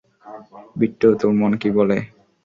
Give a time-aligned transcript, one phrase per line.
[0.75, 1.97] বিট্টো, তোর মন কী বলে?